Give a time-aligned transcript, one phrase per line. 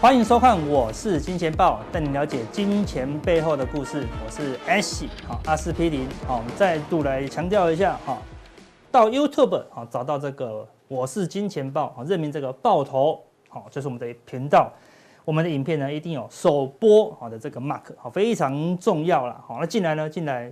[0.00, 4.02] 欢迎收看，我是金钱豹，带你了解金钱背后的故事。
[4.24, 8.16] 我是 Ash，好，阿司匹林，好，我们再度来强调一下，哈，
[8.90, 14.72] 到 YouTube，好，找到这个我是金钱豹，好，认明这个爆头，好，这是我们的频道，
[15.26, 20.50] 我们的影片呢一定有首播，好的这个 mark，好，非常重要了，好，那进来呢，进来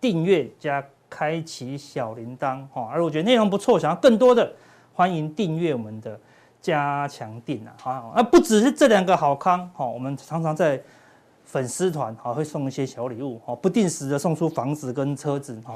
[0.00, 4.52] 订阅加开启小铃铛，好，而我觉得内容不错，想要更多的，
[4.92, 6.18] 欢迎订阅我们的。
[6.60, 10.80] 加强錠啊，好，那不只是这两个好康，好，我们常常在
[11.44, 15.74] 粉丝团好会送一些小礼物，好，不定时的送出房子跟车子哈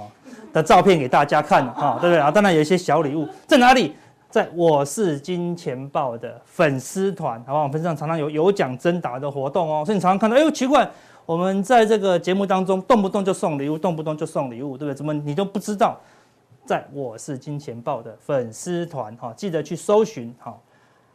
[0.52, 2.30] 的照片给大家看，哈，对不对啊？
[2.30, 3.96] 当然有一些小礼物在哪里？
[4.28, 7.62] 在我是金钱豹的粉丝团，好不好？
[7.62, 10.90] 我们上常常有有奖征答的活动哦，所以你常常看到，哎呦奇怪，
[11.24, 14.94] 我们在这个节目当中动不动就送礼物，动不动就送礼物，对不对？
[14.94, 15.96] 怎么你都不知道？
[16.66, 20.56] 在我是金钱豹的粉丝团，哈，记得去搜寻，哈。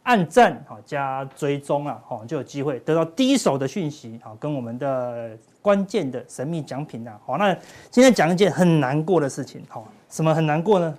[0.04, 7.54] 按赞好加追踪啊，好就有机会得到第一手的讯息，好跟我们的关键的神秘奖品啊，好那
[7.92, 10.98] 今天讲一件很难过的事情，好什么很难过呢？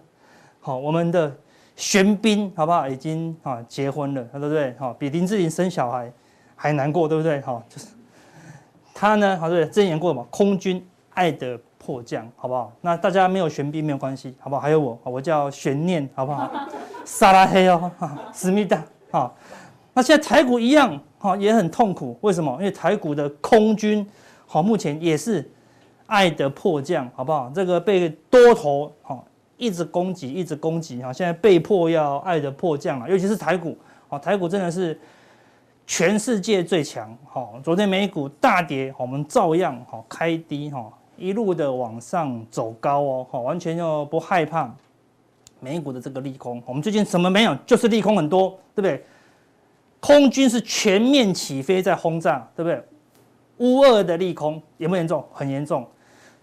[0.61, 1.35] 好我们的
[1.75, 2.87] 玄彬好不好？
[2.87, 4.75] 已经啊结婚了，对不对？
[4.79, 6.13] 好比林志玲生小孩
[6.55, 7.41] 还难过，对不对？
[7.41, 7.89] 好就是
[8.95, 12.71] 他呢，好对，之前演过嘛，空军爱的迫降，好不好？
[12.83, 14.61] 那大家没有玄彬没有关系，好不好？
[14.61, 16.51] 还有我，我叫悬念，好不好？
[17.05, 17.91] 撒拉嘿哦，
[18.33, 19.37] 思密达，好。
[19.93, 22.17] 那现在台股一样，哈，也很痛苦。
[22.21, 22.53] 为什么？
[22.59, 24.09] 因为台股的空军，
[24.47, 25.51] 好，目前也是
[26.07, 27.51] 爱的迫降，好不好？
[27.55, 29.23] 这个被多头，哈，
[29.57, 33.11] 一直攻击，一直攻击，哈，现在被迫要爱的迫降了。
[33.11, 33.77] 尤其是台股，
[34.09, 34.99] 好，台股真的是
[35.87, 37.55] 全世界最强，好。
[37.65, 40.89] 昨天美股大跌，我们照样，哈，开低，哈。
[41.17, 44.73] 一路的往上走高哦，哈，完全又不害怕
[45.61, 46.63] 美股的这个利空。
[46.67, 49.05] 我们最近什么没有，就是利空很多，对不对？
[50.01, 52.83] 空军是全面起飞在轰炸，对不对？
[53.59, 55.25] 乌二的利空严不严重？
[55.33, 55.87] 很严重。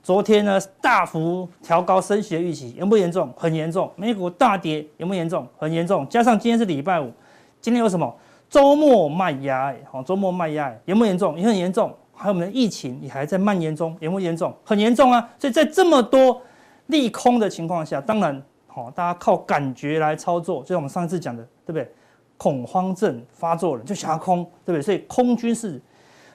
[0.03, 3.33] 昨天呢，大幅调高升息的预期，严不严重？
[3.35, 3.91] 很严重。
[3.95, 5.45] 美股大跌，严不严重？
[5.57, 6.07] 很严重。
[6.07, 7.11] 加上今天是礼拜五，
[7.59, 8.15] 今天有什么？
[8.49, 11.37] 周末卖压，好，周末卖压，严不严重？
[11.37, 11.93] 也很严重。
[12.13, 14.55] 还有我们的疫情也还在蔓延中，严不严重？
[14.63, 15.29] 很严重啊！
[15.37, 16.41] 所以在这么多
[16.87, 18.41] 利空的情况下，当然，
[18.77, 21.91] 好，大家靠感觉来操作，就像我们上一次讲的，对不对？
[22.37, 24.81] 恐慌症发作了就想要空，对不对？
[24.83, 25.81] 所以空军是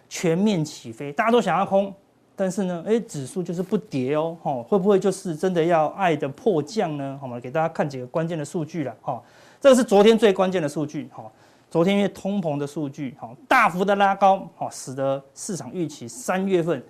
[0.08, 1.94] 全面起飞，大家都想要空，
[2.34, 7.16] 但是呢，哎，指数就是不跌哦，哈，会不会就是真的要爱的迫降呢？
[7.20, 9.22] 好，我们给大家看几个关键的数据了，哈，
[9.60, 11.30] 这个是昨天最关键的数据，哈。
[11.70, 16.84] 昨天因为通膨的数据哈大幅的拉高，哈使得市场预期三月份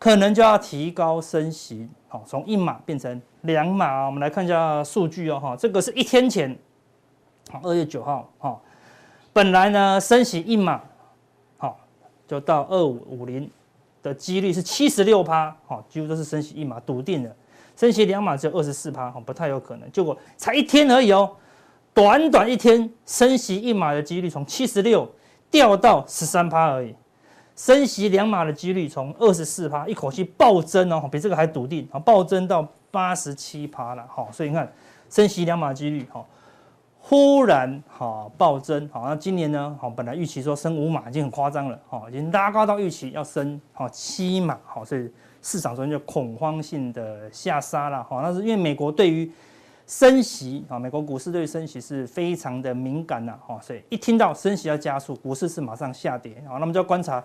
[0.00, 4.06] 可能就要提高升息，好从一码变成两码。
[4.06, 6.58] 我们来看一下数据哦，哈，这个是一天前，
[7.50, 8.58] 好二月九号，哈，
[9.30, 10.80] 本来呢升息一码，
[11.58, 11.78] 好
[12.26, 13.48] 就到二五五零
[14.02, 17.36] 的几率是七十六趴，好几乎都是升息一码笃定的，
[17.76, 19.92] 升息两码只有二十四趴，好不太有可能。
[19.92, 21.30] 结果才一天而已哦。
[21.92, 25.06] 短短一天升息一码的几率从七十六
[25.50, 26.94] 掉到十三趴而已，
[27.60, 34.72] 升息两码的几率从二十四趴一口气暴增哦，比这个还笃定啊，暴增到八十七趴了哈，所以你看
[35.10, 36.24] 升息两码几率哈，
[36.98, 45.12] 忽然哈暴增好，那今年呢好本来预期说升五码已经很夸张了哈，已经拉高到预期要升好七码好，所以
[45.42, 49.30] 市场中就恐慌性的下杀了哈，那是因为美国对于
[49.86, 56.58] 升息啊，美国股市对升息是非常的敏感呐，哈，所以一听到升息要加速，股市是马上下跌好。
[56.58, 57.22] 那么就要观察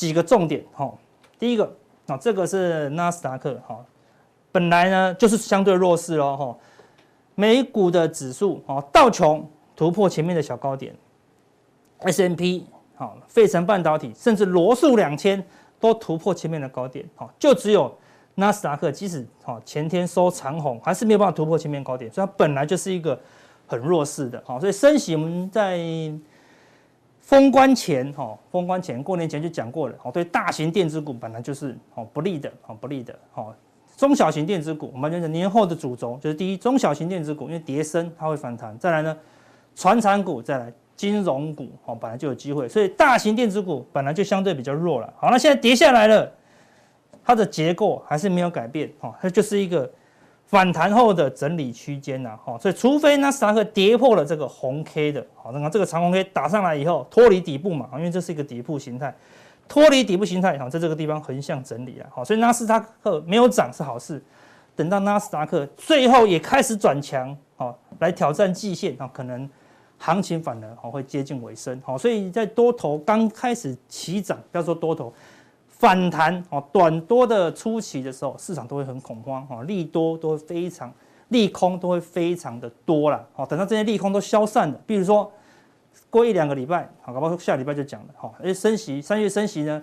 [0.00, 0.90] 几个重点哈。
[1.38, 1.70] 第一个
[2.06, 3.78] 啊，这个是纳斯达克哈，
[4.50, 6.56] 本来呢就是相对弱势喽哈。
[7.34, 9.46] 美股的指数啊，道琼
[9.76, 10.94] 突破前面的小高点
[11.98, 12.64] ，S M P
[12.94, 15.44] 好，费城半导体甚至罗素两千
[15.78, 17.94] 都突破前面的高点，哈，就只有。
[18.36, 23.20] 纳斯达克即使哈前天收长红，还是没有办法突破前面高点，所以它本来就是一个
[23.66, 25.76] 很弱势的，好，所以升息我们在
[27.30, 33.54] 封关前哈封关前过年前就讲过了，哦，对大型电子股本来就是哦不利的，哦不利的，好，
[33.96, 39.16] 中小型电子股我们就是年后的主轴，就是第一中小型电子股因为跌深它会反弹，再来呢，
[39.76, 46.32] 传产股再来金融股，哦本来就有机会，所以大型电子股本来就相对比较弱了，好，那现在跌下来了。
[47.22, 49.88] 它的结构还是没有改变，哈，它就是一个
[50.50, 59.14] 反弹后的整理区间呐，哈，所以除非纳斯达克跌破了这个红 K 的，好，那么这个长红 K 打上来以后脱离底部嘛，因为这是一个底部形态，
[59.68, 64.20] 脱离底部形态，好，在这个地方横向整理啊，好，所以纳斯达克没有涨是好事，
[64.74, 69.48] 等到纳斯达克最后也开始转强，好，来挑战季线啊，可能
[69.98, 75.14] 行情反而哦会接近尾声，好，所以在多头刚开始起涨，不要说多头
[75.80, 80.92] 反弹哦，短多的初期的时候，市场都会很恐慌，哈，利多都会非常，
[81.28, 85.32] 利空都会非常的多了，好，等到这些利空都消散了，比如说
[86.10, 89.82] 过一两个礼拜，好，搞不好下礼拜就讲了，哈，而且升息三月升息呢，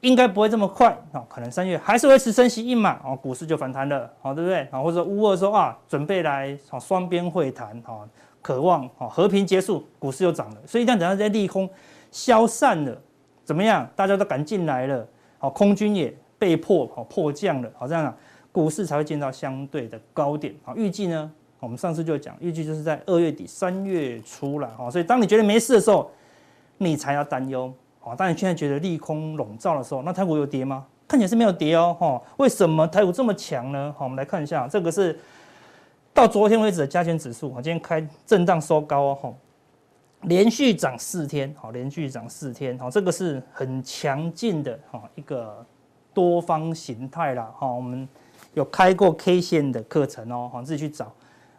[0.00, 4.66] 应该不会这么快，啊，可能三月还是维持升息一码，哦，股市就反弹了，好，对不对？
[4.72, 8.06] 啊，或者乌俄说啊，准备来啊双边会谈，哈。
[8.42, 11.70] 渴望和平结束，股市又涨了，所以一旦等到这些利空
[12.10, 13.00] 消散了，
[13.44, 13.88] 怎么样？
[13.94, 15.06] 大家都敢进来了，
[15.42, 18.16] 好，空军也被迫好迫降了，好这样啊，
[18.52, 20.54] 股市才会见到相对的高点。
[20.62, 21.28] 好，预计呢，
[21.58, 24.70] 我们上次就讲，预计就是在二月底三月初了。
[24.76, 26.08] 好，所以当你觉得没事的时候，
[26.78, 27.74] 你才要担忧。
[27.98, 30.86] 好，当你现在觉得利空笼罩的时候，那台股有跌吗？
[31.08, 31.96] 看起来是没有跌哦。
[31.98, 33.92] 哈，为什么台股这么强呢？
[33.98, 35.18] 好，我们来看一下，这个是。
[36.14, 39.34] 到昨天为止的加权指数，我今天开震荡收高哦，
[40.22, 45.64] 连续涨四天，好，连续涨四天，好，这个是很强劲的哈一个
[46.14, 48.08] 多方形态啦，哈，我们
[48.54, 51.12] 有开过 K 线的课程哦，好，自己去找，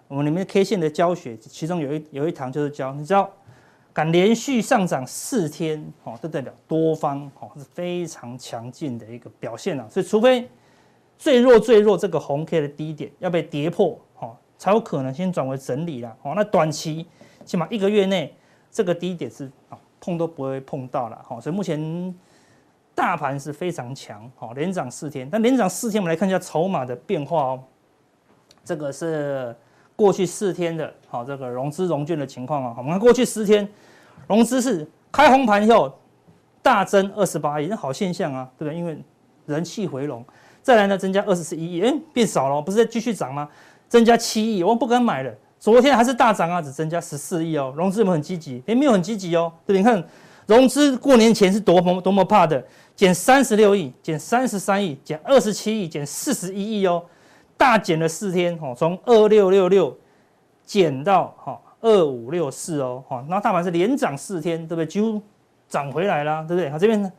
[0.08, 3.30] 我们里面 K 线的教学，其中有一有一堂就是教，你知道，
[3.92, 10.50] 敢连续上涨四天，哦，这代表多方哦是非常强劲的一个表现啊，所以除非
[11.18, 14.36] 最弱最弱这个红 K 的低点要被跌破，哦。
[14.56, 17.06] 才有可能先转为整理啦，哦，那短期
[17.44, 18.34] 起码一个月内
[18.74, 22.14] 这个低点是啊碰都不会碰到了，哈，所以目前
[22.96, 27.64] 大盘是非常强，好，连涨四天，但连涨四天，我们来看一下筹码的变化哦，
[28.66, 29.56] 这个是
[29.96, 33.66] 过去四天的，好，这个融资融券的情况啊，我们看过去十天
[34.28, 35.94] 融资是开红盘以后
[36.62, 38.78] 大增二十八亿，那好现象啊，对不对？
[38.78, 38.98] 因为
[39.46, 40.26] 人气回笼，
[40.62, 43.48] 再来呢增加二十四亿，哎，变少了，不是在继续涨吗？
[43.88, 45.32] 增加七亿，我不敢买了。
[45.64, 47.74] 昨天还是大涨啊，只增加十四亿哦。
[47.78, 48.62] 融资有没有很积极？
[48.66, 49.50] 也没有很积极哦。
[49.66, 50.04] 对，你看
[50.46, 52.62] 融资过年前是多么多么怕的，
[52.98, 57.02] 减三十六亿，减三十三亿，减二十七亿，减四十一亿哦，
[57.56, 59.98] 大减了四天哦，从二六六六
[60.66, 64.86] 减到哈二五六四哦，哈，那大盘是连涨四天，对不对？
[64.86, 65.22] 几乎
[65.70, 66.70] 涨回来了，对不对？
[66.70, 67.10] 好，这边呢。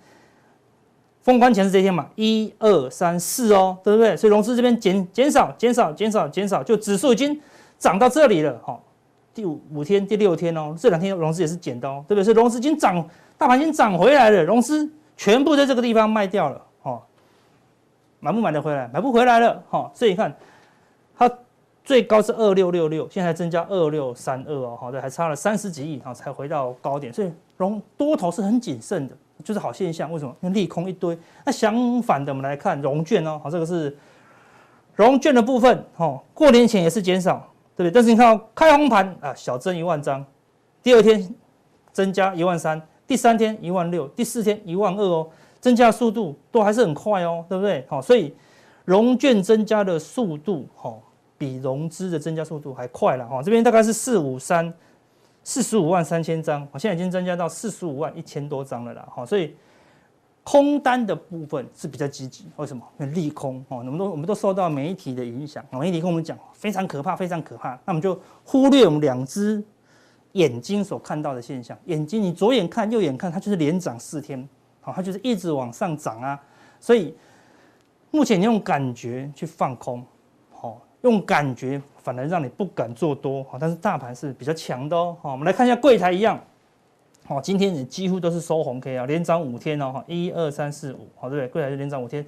[1.23, 4.14] 封关前是这天嘛，一二三四哦，对不对？
[4.14, 7.41] 所以融资这边减减少减少减少减少，就指数已经
[7.85, 8.81] 涨到这里了，哈。
[9.35, 12.25] 第五五天第六天哦，这两天融资也是减的哦，对不对？
[12.25, 16.99] 所以融资已经涨，大盘已经涨回来了，融资全部在这个地方卖掉了，哈。
[18.21, 18.89] 买不买得回来？
[18.91, 19.91] 买不回来了，哈。
[19.93, 20.35] 所以你看，
[21.15, 21.31] 它
[21.85, 27.13] 最高是二六六六，现在增加二六三二哦，好的，还差了三十几亿，哈，才回到高点。
[27.13, 29.15] 所以融多头是很谨慎的。
[29.43, 30.35] 就是好现象，为什么？
[30.41, 31.19] 因为利空一堆。
[31.45, 33.95] 那相反的，我们来看融券哦，好，这个是
[34.95, 37.91] 融券的部分，哦，过年前也是减少，对不对？
[37.91, 40.25] 但是你看哦，开红盘啊，小增一万张，
[40.82, 41.35] 第二天
[41.93, 45.29] 增加一万三，第三天一万六，第四天一万二哦，
[45.61, 47.85] 增加速度都还是很快哦，对不对？
[47.88, 48.35] 好，所以
[48.85, 50.94] 融券增加的速度，哈，
[51.37, 54.72] 比融资的增加速度还快了，哈，这边大概是四五三。
[55.46, 59.55] 四十五万三千张，我现在已经增加到四十五万一千多张了啦，哈，所以
[60.44, 62.86] 空单的部分是比较积极，为什么？
[63.01, 69.60] 因为利空哦，我们都我们都受到媒体的影响，媒体跟我们讲非常可怕，非常可怕，那我们就忽略我们两只
[70.32, 74.48] 眼睛所看到的现象，眼睛你左眼看右眼看，它就是连涨四天，
[74.81, 76.41] 好，它就是一直往上涨啊，
[76.79, 77.15] 所以
[78.10, 80.05] 目前你用感觉去放空，
[80.53, 81.82] 好，用感觉。
[82.05, 85.17] 反而让你不敢做多，好但是大盘是比较强的哦。
[85.22, 86.39] 好，我们来看一下柜台一样，
[87.27, 91.49] 好，今天你几乎都是收红 K 啊，连涨五天哦，一二三四五，好，对不对？
[91.49, 92.25] 柜台就连涨五天，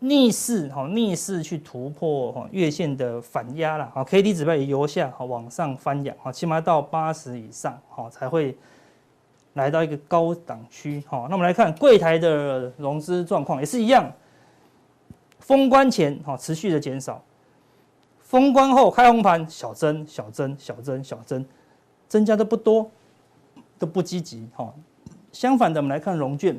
[0.00, 8.54] 逆势哈，逆势去突破哈月线的反压了，好，K D 指标也由下好往上翻扬，好，起码到八十以上，好才会
[9.54, 14.12] 来到一个高档区，好，那我们来看柜台的融资状况也是一样，
[15.38, 17.22] 封关前哈持续的减少。
[18.20, 21.46] 封关后开红盘，小增小增小增小增，
[22.08, 22.90] 增加的不多，
[23.78, 24.72] 都不积极哈。
[25.32, 26.58] 相反的，我们来看融券，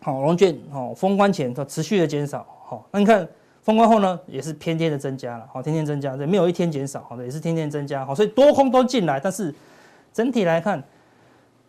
[0.00, 3.26] 好融券哦，封关前它持续的减少，好，那你看
[3.62, 9.54] 封关后呢，也是天天的增加了，好天天增加，对，没有一天减少，好的也是天天增加，好，所以多空都进来，但是
[10.12, 10.82] 整体来看，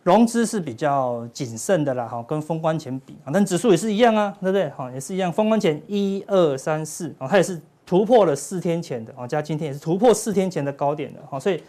[0.02, 4.68] 融资是比较谨慎的啦，好跟封关前比啊，但指数也是一样啊，对不对？
[4.70, 7.60] 好也是一样，封关前一二三四，哦它也是。
[7.86, 11.62] 突破了四天前的啊，加今天也是突破四天前的高点的哈，所以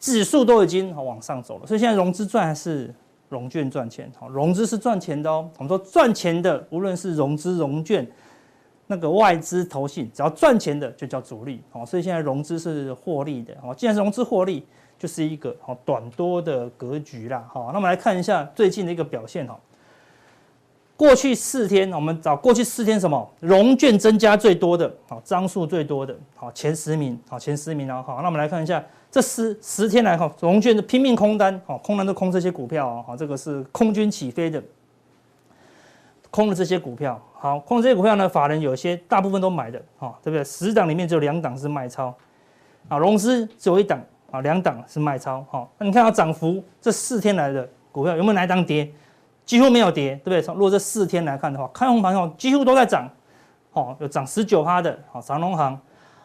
[0.00, 2.92] 指数都已经往上走了，所以现在融资赚还是
[3.28, 4.10] 融券赚钱？
[4.18, 5.48] 好，融资是赚钱的哦。
[5.58, 8.04] 我们说赚钱的，无论是融资融券，
[8.86, 13.74] 那个外资投信，只要赚钱的就叫主力好，所以现在融资是获利的好。
[13.74, 14.66] 既然是融资获利，
[14.98, 17.46] 就是一个好短多的格局啦。
[17.52, 19.56] 好，那我们来看一下最近的一个表现哈。
[21.00, 28.02] 过去四天，我们找过去四天什么融券增加最多的，好张数最多的，好前十名，好前十名啊。
[28.02, 34.62] 好，那我们来看一下这十十天来哈，融券的拼命空单，好空单都空这些股票啊，好这个是空军起飞的。
[36.30, 40.44] 空了这些股票，好，空这些股票呢，法人有些大部分都买的，哈，对不对？
[40.44, 42.14] 十档里面只有两档是卖超，
[42.88, 43.98] 啊，融资只有一档，
[44.30, 48.92] 啊，两档是卖超，好，那你看它涨幅，这四天来的股票有没有哪一档跌？
[49.50, 50.40] 几乎没有跌，对不对？
[50.40, 53.10] 从如果这四天来看的话，开红盘后几乎都在涨，
[53.72, 55.76] 好，有涨十九趴的，好，长隆行，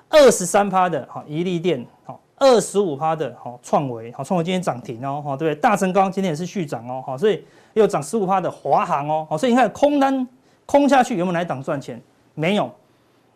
[0.10, 5.60] 二十三趴的，好，怡利电，好，二十五趴的，好，创维，好，创维今天涨停哦，好，对不对？
[5.60, 7.44] 大成钢今天也是续涨哦，好，所以。
[7.74, 10.26] 又涨十五趴的华航哦，好，所以你看空单
[10.66, 12.02] 空下去有没有来挡赚钱？
[12.34, 12.72] 没有，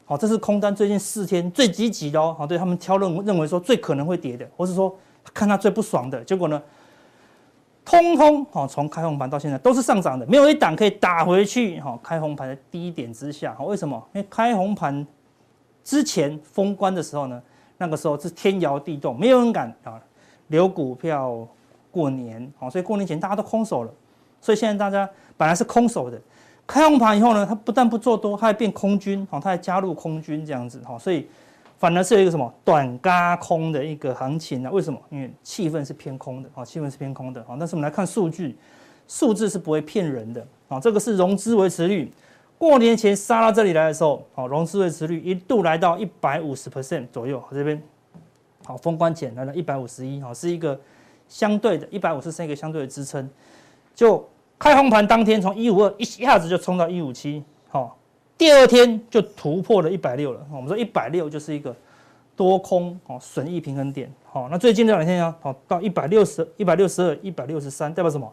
[0.05, 4.96] 好，这是空单最近四天最积极的哦，好，对他们挑认认为说最可能会跌的，或是说
[5.34, 6.62] 看他最不爽的，结果呢，
[7.89, 14.00] 通通好从开红盘到现在都是上涨的，没有一档可以打回去，哈，开红盘的低点之下，为什么？
[14.13, 15.05] 因为开红盘
[15.84, 17.41] 之前封关的时候呢，
[17.79, 20.00] 那个时候是天摇地动，没有人敢啊
[20.50, 21.48] 留股票
[21.89, 23.91] 过年，好，所以过年前大家都空手了。
[24.39, 26.22] 所以现在大家本来是空手的，
[26.67, 31.27] 开红盘以后呢，它不但不做多，它还变空军，它还加入空军这样子哈，所以
[31.79, 34.69] 反而是有一个什么短轧空的一个行情呢？
[34.69, 35.00] 为什么？
[35.09, 38.57] 因为气氛是偏空的啊，气氛是偏空的啊，但是我们来看数据，
[39.07, 42.12] 数字是不会骗人的啊，这个是融资维持率，
[42.57, 47.81] 过年前杀到这里来的时候，融资维持率一度来到一百五十 percent 左右，这边，
[48.65, 50.77] 好，封关前来到一百五十一，是一个
[51.29, 53.29] 相对的，一百五十是一个相对的支撑。
[53.95, 57.98] 就开红盘当天，从一五二一下子就冲到一五七，好，
[58.39, 60.39] 第二天就突破了一百六了。
[60.50, 61.75] 我们说一百六就是一个
[62.38, 68.31] 多空哦损益平衡点，好，那最近这两天呢，好到一百六十一百六十二、一百六十三，代表什么？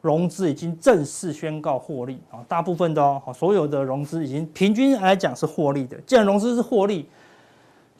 [0.00, 5.96] 融资已经正式宣告获利啊，大部分的哦，所有的融资已经平均来讲是获利的。
[6.04, 7.08] 既然融资是获利，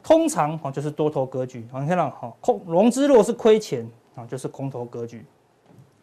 [0.02, 1.64] 通常哦就是多头格局。
[1.70, 5.24] 好，你看到好空融资如果是亏钱啊，就是空头格局。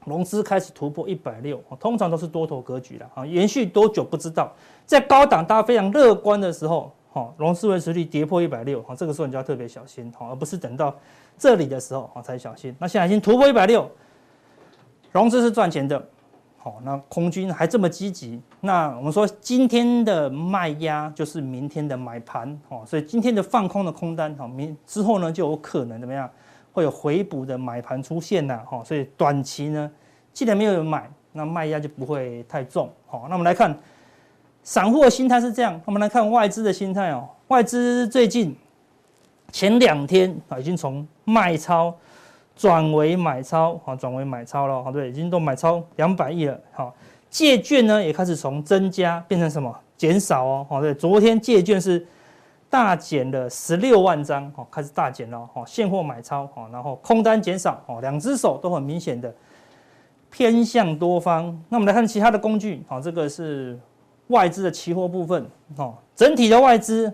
[0.06, 4.52] 融资开始突破一百六，通常都是多头格局了啊，延续多久不知道。
[4.86, 10.96] 在高档大家非常乐观的时候，哈，融资维持率跌破一百六，哈，这个时候你就要特别小心，哈，而不是等到
[11.38, 12.76] 这里的时候，哈，才小心。
[12.80, 13.90] 那现在已经突破一百六，
[15.12, 16.08] 融资是赚钱的，
[16.58, 26.30] 好，那空军还这么积极，那我们说今天的卖压就是明天的买盘，哦，所以今天的放空的空单，好，明之后呢就有可能怎么样？
[26.76, 29.90] 会有回补的买盘出现呐，哈，所以短期呢，
[30.34, 33.74] 既然没有人买，那卖压就不会太重，好，那我们来看
[34.62, 38.54] 散户的心态是这样，我们来看外资的心态哦，外资最近
[39.54, 41.96] 前两天啊，已经从卖超
[42.58, 46.94] 转为买超，啊，转为买超了，好，对，已经都买超两百亿了，好，
[47.30, 52.06] 借券呢也开始从增加变成什么减少哦，好，对，昨天借券是。
[52.76, 59.34] 大减了十六万张，哦，开始大减了，哦，现货买超，哦，然后空单减少，哦，两只手都很明显的
[60.30, 61.58] 偏向多方。
[61.70, 63.80] 那我们来看其他的工具，哦，这个是
[64.28, 67.10] 外资的期货部分，哦，整体的外资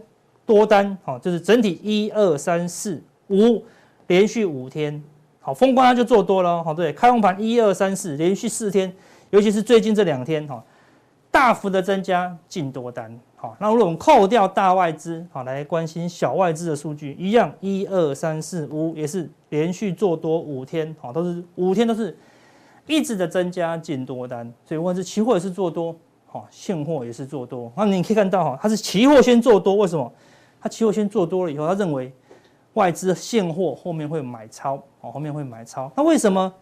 [0.47, 2.99] 多单，哦，就是整体一二三四
[3.29, 3.63] 五
[4.07, 4.99] 连续五天，
[5.41, 8.91] 好，封关它就做多了，好，对，开红盘一二三四连续四天，
[9.29, 10.63] 尤其是最近这两天，哈，
[11.29, 13.15] 大幅的增加净多单。
[13.41, 22.15] 好，那如果我们扣掉大外资，好，来关心小外资的数据，一样，一二三四五也是连续做多五天，好，都是五天都是
[22.85, 25.95] 一直的增加进多单，所以无论是期货也是做多，
[26.27, 27.71] 好，现货也是做多。
[27.75, 30.13] 那你可以看到哈，它是期货先做多，为什么？
[30.61, 32.13] 它期货先做多了以后，他认为
[32.73, 35.91] 外资现货后面会买超，好，后面会买超。
[35.97, 36.53] 那为什么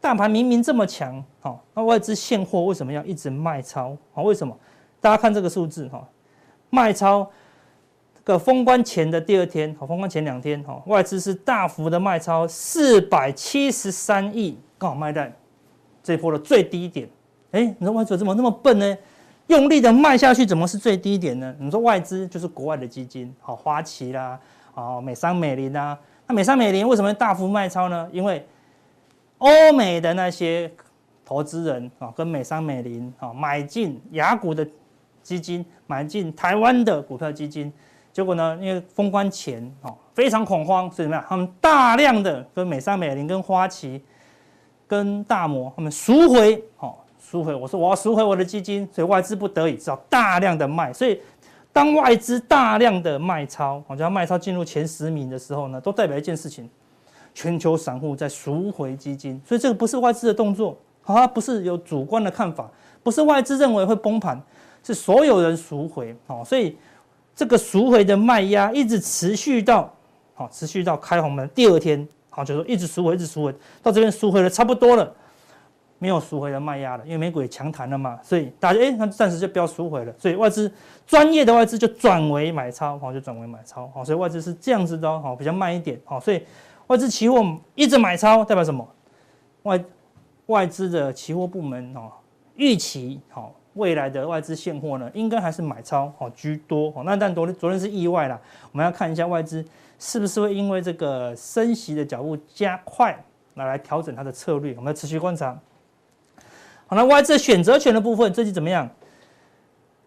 [0.00, 3.96] 大盘明明这么强，好，那外资现货为什么要一直卖超？
[4.12, 4.56] 好，为什么？
[5.00, 6.08] 大家看这个数字哈。
[6.70, 7.28] 卖超，
[8.22, 15.32] 个封关前的第二天，好，封关前两天，哈，外资是大幅的卖超四百七十三亿，刚好卖在
[16.02, 17.08] 这波的最低点。
[17.50, 18.96] 哎，你说外资怎么那么笨呢？
[19.48, 21.52] 用力的卖下去，怎么是最低点呢？
[21.58, 24.38] 你说外资就是国外的基金，好，花旗啦，
[24.72, 25.98] 啊，美商美林啊，
[26.28, 28.08] 那美商美林为什么大幅卖超呢？
[28.12, 28.46] 因为
[29.38, 30.70] 欧美的那些
[31.24, 34.64] 投资人啊，跟美商美林啊买进雅股的。
[35.22, 37.72] 基金买进台湾的股票基金，
[38.12, 41.24] 结果呢，因为封关前哦非常恐慌，所以怎么样？
[41.28, 44.02] 他们大量的跟美商美林、跟花旗、
[44.86, 47.54] 跟大摩他们赎回，哦赎回。
[47.54, 51.20] 我说我要赎回我的基金，所以外资不得已只好大量的卖，所以
[51.72, 56.68] 当外资大量的卖超，我叫卖超进入前十名的时候呢，都代表一件事情：
[57.32, 59.40] 全球散户在赎回基金。
[59.46, 62.68] 所以这个不是外资的动作，它不是有主观的看法，
[63.04, 64.40] 不是外资认为会崩盘，
[64.82, 66.16] 是所有人赎回。
[66.26, 66.76] 哦，所以
[67.34, 69.92] 这个赎回的卖压一直持续到，
[70.34, 75.14] 好，持续到开红门第二天，好，就说一直赎回，一直赎回，到这边赎回了差不多了。
[76.02, 80.14] 没有赎回的卖压了，因为美股也强弹了嘛，所以大家哎，那暂时就不要赎回了。
[80.16, 80.72] 所以外资
[81.06, 86.42] 专业的外资就转为买超，好，就转为买超，好，所以外资是这样子的哦，好，比较慢一点，好，所以
[86.86, 87.44] 外资期货
[87.74, 88.88] 一直买超，代表什么？
[89.64, 89.84] 外
[90.46, 92.10] 外资的期货部门哦，
[92.54, 98.40] 预期好未来的外资现货呢，应该还是买超好居多，好，那但昨天昨天是意外啦，
[98.72, 99.64] 我们要看一下外资
[99.98, 103.16] 是不是会因为这个升息的脚步加快，
[103.54, 105.58] 来来调整它的策略，我们要持续观察。
[106.86, 108.88] 好，那外资选择权的部分最近怎么样？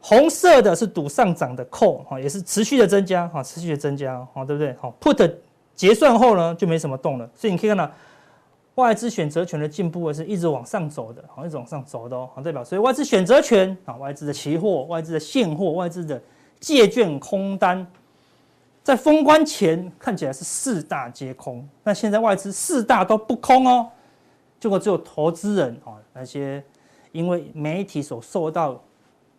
[0.06, 4.76] 红色的是赌上涨的 call 哈，也是持续的增加哈，持续的增加哈，对不对？
[4.82, 5.34] 好，put
[5.74, 7.90] 结算后呢就没什么动了，所以你可以看到
[8.76, 16.22] 外资选择权的进步是一直往上走的，好，一直往上走的哦，好，代表所以外资选择权啊，外资的期货、外资的现货、外资的
[16.60, 17.86] 借券空单，
[18.84, 23.90] 在封关前看起来是四大皆空，那现在外资四大都不空哦，
[24.60, 26.64] 结果只有投资人啊那些。
[27.14, 28.82] 因为媒体所受到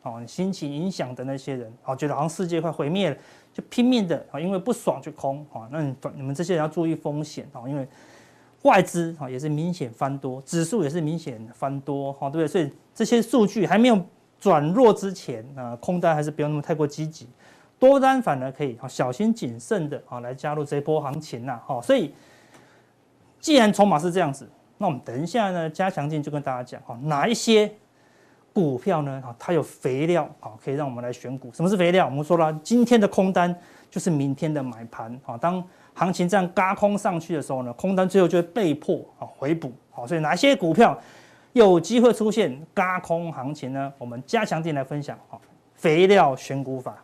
[0.02, 3.16] 哦心情影响的那些人，啊觉得好像世界快毁灭了，
[3.52, 5.66] 就拼命的啊，因为不爽就空啊。
[5.72, 7.84] 那你你们这些人要注意风险啊，因为
[8.64, 12.48] 外资啊也是明显翻多，指数也是明显翻多，哈，对不对？
[12.48, 13.98] 所以这些数据还没有
[14.38, 17.26] 转弱之前啊，空单还是不要那么太过积极，
[17.78, 21.80] 多单反而可以啊小心谨慎的啊来加入这波行情呐，哈。
[21.80, 22.12] 所以
[23.40, 24.48] 既然筹码是这样子。
[24.76, 27.72] 那我们等一下呢，加强进就跟大家讲哈，哪一些
[28.52, 29.22] 股票呢？
[29.24, 31.48] 哈，它有肥料，啊，可以让我们来选股。
[31.52, 32.06] 什么是肥料？
[32.06, 33.54] 我们说了，今天的空单
[33.88, 40.98] 就是明天的买盘，好，当行情这样嘎空上去的时候呢，空单最后就会被迫啊回补，好，所以哪些股票
[41.52, 43.92] 有机会出现嘎空行情呢？
[43.98, 45.40] 我们加强进来分享，好，
[45.74, 47.03] 肥料选股法。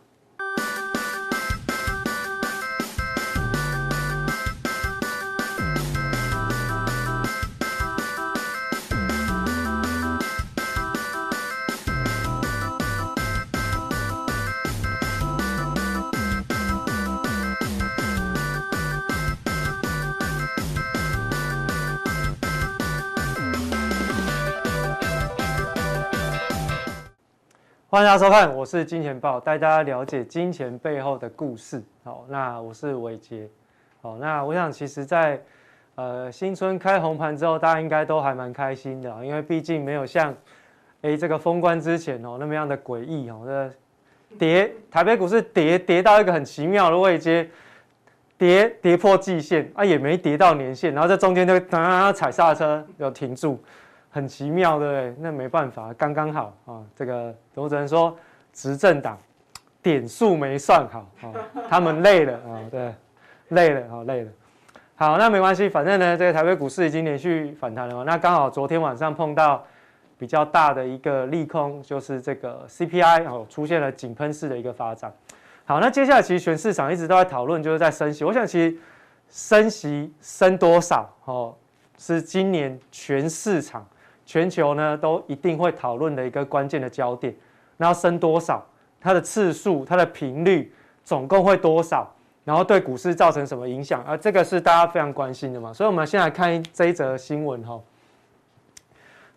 [27.91, 31.83] 欢迎大家收看，我是金钱豹，带大家了解金钱背后的故事。
[32.05, 33.49] 好，那我是伟杰。
[34.01, 35.37] 好，那我想其实在，
[35.95, 40.33] 呃新春开红盘之后，大家应该都还蛮开心的，因为毕竟没有像
[41.01, 47.49] 诶这个封关之前哦那么样的诡异哦，这跌台北股市跌跌到一个很奇妙的位阶，
[48.37, 53.61] 跌跌破季线啊，也没跌到年线，然后在中间就啊踩刹车又停住。
[54.11, 55.15] 很奇妙，对不对？
[55.19, 56.83] 那没办法，刚刚好啊。
[56.95, 58.15] 这个我只能说，
[58.51, 59.17] 执政党
[59.81, 61.33] 点数没算好啊，
[61.69, 62.93] 他们累了啊，对，
[63.49, 64.31] 累了啊，累了。
[64.95, 68.03] 好，那没关系，反正呢，这个台北股市已经连续反弹了嘛。
[68.03, 69.65] 那刚好昨天晚上碰到
[70.19, 75.11] 比较大的一个利空，就是这个 CPI 哦出现了井喷式的一个发展。
[75.63, 78.25] 好，那接下来其实全市场一直都在讨论，就是在升息。
[78.25, 78.77] 我想其实
[79.29, 81.55] 升息升多少哦，
[81.97, 83.87] 是今年全市场。
[84.31, 87.35] 全球呢都一定会讨论的一个关键的焦点，
[87.75, 88.65] 那要升多少？
[89.01, 90.71] 它的次数、它的频率，
[91.03, 92.09] 总共会多少？
[92.45, 94.01] 然后对股市造成什么影响？
[94.07, 95.73] 而这个是大家非常关心的嘛。
[95.73, 97.77] 所以，我们先来看这一则新闻哈，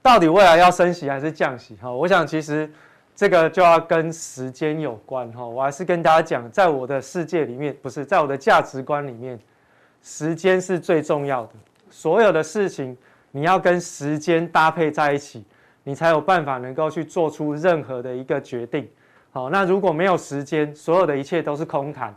[0.01, 1.75] 到底未来要升息还是降息？
[1.83, 2.71] 哈，我想其实
[3.17, 5.45] 这个就要跟时间有关哈。
[5.45, 9.37] 我还是跟大家讲，在我的世界里面，不是在我的价值观里面，
[10.05, 11.53] 时间是最重要的。
[11.91, 12.97] 所有的事情。
[13.37, 15.45] 你要跟时间搭配在一起，
[15.83, 18.89] 你才有办法能够去做出任何的一个决定。
[19.33, 22.15] 好，那如果没有时间，所有的一切都是空谈。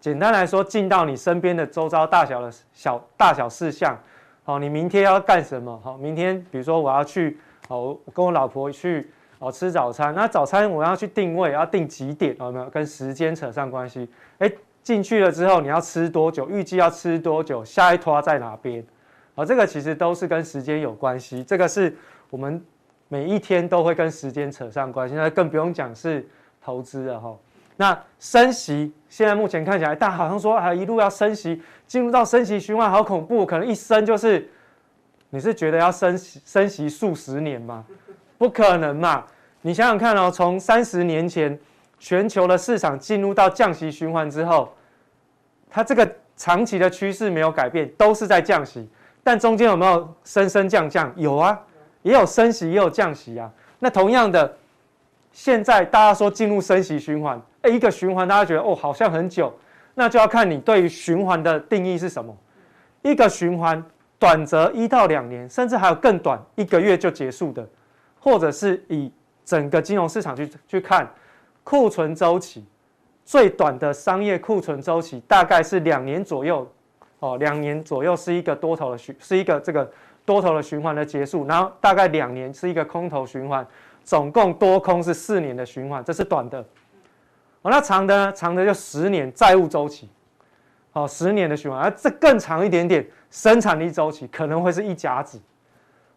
[0.00, 3.96] 简单来说，进到你身边的周遭大小的小大小事项。
[4.42, 5.80] 好，你明天要干什么？
[5.84, 10.12] 好，明天比如说我要去，好，跟我老婆去哦吃早餐。
[10.16, 12.36] 那早餐我要去定位，要定几点？
[12.40, 14.08] 有没有跟时间扯上关系？
[14.38, 14.52] 诶，
[14.82, 16.50] 进去了之后你要吃多久？
[16.50, 17.64] 预计要吃多久？
[17.64, 18.84] 下一拖在哪边？
[19.36, 21.94] 好，这个其实都是跟时间有关系，这个是
[22.30, 22.64] 我们
[23.08, 26.26] 每一天都会跟时间扯上关系，那更不用讲是
[26.58, 27.36] 投资了哈。
[27.76, 34.48] 那升息现在目前看起来，大家好像说还一路要升息，进入到升息循环，好恐怖，可能一升就是，
[35.28, 37.84] 你是觉得要升息升息数十年吗？
[38.38, 39.26] 不可能嘛！
[39.60, 41.58] 你想想看哦，从三十年前
[41.98, 44.72] 全球的市场进入到降息循环之后，
[45.68, 48.88] 它这个长期的趋势没有改变，都是在降息。
[49.26, 51.12] 但中间有没有升升降降？
[51.16, 51.60] 有啊，
[52.02, 53.50] 也有升息，也有降息啊。
[53.80, 54.56] 那同样的，
[55.32, 59.52] 现在大家说进入升息循环，诶，一个循环大家觉得哦，好像很久，
[59.96, 62.32] 那就要看你对于循环的定义是什么。
[63.02, 63.84] 一个循环，
[64.16, 67.68] 短则一到两年，甚至还有更短，一个月就结束的，
[68.20, 69.12] 或者是以
[69.44, 71.04] 整个金融市场去去看。
[71.64, 72.64] 库存周期
[73.24, 76.64] 最短的商业库存周期大概是两年左右，
[77.18, 79.90] 哦，两年左右是一个多头的循，是一个这个
[80.24, 83.66] 多头的循环的结束，然后大概两年是一个空头循环，
[84.04, 86.60] 总共多空是四年的循环，这是短的。
[87.62, 88.32] 哦，那长的呢？
[88.32, 90.08] 长的就十年债务周期，
[90.92, 95.40] 哦，十年的循环，而这更长一点点，生产力周期可能会是一甲子，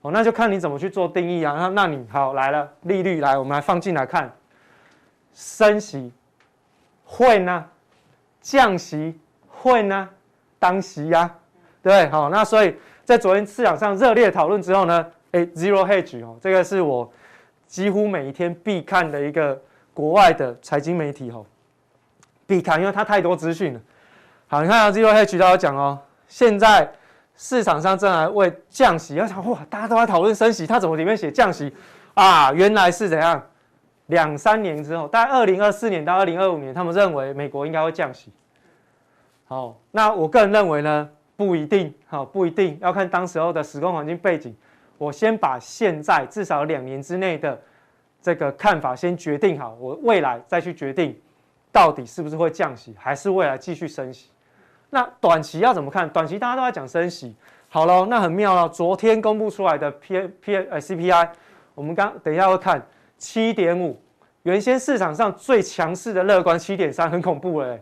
[0.01, 1.55] 哦，那就看你怎么去做定义啊。
[1.57, 4.31] 那那你好来了，利率来，我们来放进来看。
[5.33, 6.11] 升息
[7.05, 7.65] 会呢，
[8.41, 10.09] 降息会呢，
[10.59, 11.35] 当息呀、啊，
[11.81, 17.11] 对，好，那所以在昨天市场上热烈讨论之后呢，诶，Zero Hedge 哦，这个是我
[17.65, 19.59] 几乎每一天必看的一个
[19.93, 21.45] 国外的财经媒体哦，
[22.45, 23.81] 必看，因为它太多资讯了。
[24.47, 26.91] 好，你看啊，Zero Hedge 都要讲哦，现在
[27.35, 31.73] 市场上正在为降息，要想哇，大家都在讨论升息，它怎么里面写降息
[32.13, 32.51] 啊？
[32.51, 33.41] 原来是怎样？
[34.07, 38.33] 两三年之后，大概二零二四年到二零二五年，他们认为美国应该会降息。
[39.49, 44.55] 好，那我个人认为呢，不一定，好，不一定要看当时候的时空环境背景。
[44.95, 47.59] 我先把现在至少两年之内的
[48.21, 51.19] 这个看法先决定好，我未来再去决定
[51.71, 54.29] 到底是不是会降息，还是未来继续升息。
[54.91, 56.07] 那短期要怎么看？
[56.07, 57.35] 短期大家都在讲升息，
[57.69, 58.69] 好了，那很妙了。
[58.69, 61.27] 昨天公布出来的 P P 呃 C P I，
[61.73, 62.85] 我们刚等一下会看。
[63.17, 63.99] 七点五，
[64.43, 67.79] 原先市场上最强势的乐观七点三，很恐怖了。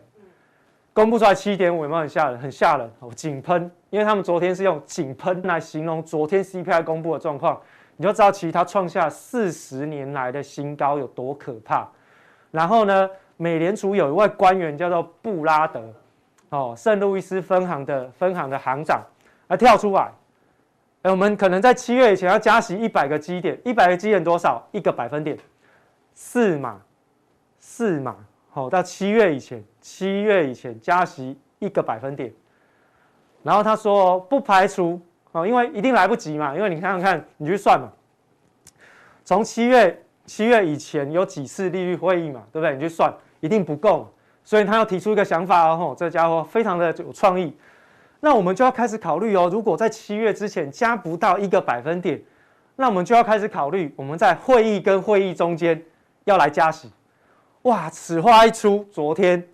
[0.98, 2.40] 公布出来七点五，有没有很吓人？
[2.40, 7.62] 很吓人哦，井喷，因为他们昨天是用井喷来形容昨天 CPI 公布的状况，
[7.98, 11.88] 你就知道其实它创下四十年来的新高有多可怕。
[12.50, 15.84] 然后呢，美联储有一位官员叫做布拉德，
[16.50, 19.00] 哦，圣路易斯分行的分行的行长，
[19.48, 20.12] 他跳出来。
[21.04, 24.68] 我们可能在七月以前要加息一百个基点，一百个基点多少？
[24.72, 25.38] 一个百分点，
[26.16, 26.82] 四码，
[27.60, 28.16] 四码。
[28.58, 32.34] 好，到七月以前，七月以前加息一个百分点。
[33.44, 35.00] 然后他说不排除
[35.32, 37.88] 哦，因为一定来不及嘛，因为你看看，你去算嘛。
[39.24, 42.74] 从七月七月以前有几次利率会议嘛，对不对？
[42.74, 44.12] 你去算，一定不够，
[44.44, 47.56] 所以他要提出一个想法哦，这家伙非常的有创意。
[48.22, 52.20] 那我们就要开始考虑哦，如果在七月之前加不到一个百分点，
[52.76, 55.80] 那我们就要开始考虑我们在会议跟会议中间
[56.24, 56.90] 要来加息。
[57.68, 59.46] 哇，此话一出，昨天